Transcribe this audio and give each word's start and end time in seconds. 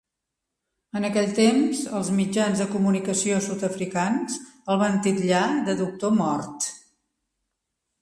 En 0.99 1.03
aquell 1.09 1.27
temps, 1.39 1.81
els 1.99 2.09
mitjans 2.21 2.63
de 2.63 2.67
comunicació 2.73 3.39
Sud-africans 3.49 4.41
el 4.73 4.83
van 4.87 5.01
titllar 5.07 5.47
de 5.71 5.81
"Dr. 5.87 6.15
Mort". 6.21 6.71